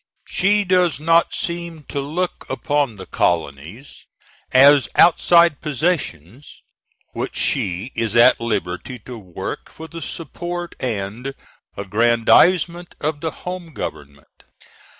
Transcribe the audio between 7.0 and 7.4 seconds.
which